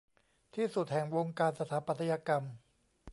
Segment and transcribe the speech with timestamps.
[0.55, 2.43] ที่สุดแห่งวงการสถาปัตยกรรม